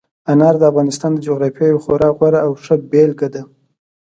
[0.31, 3.41] انار د افغانستان د جغرافیې یوه خورا غوره او ښه بېلګه ده.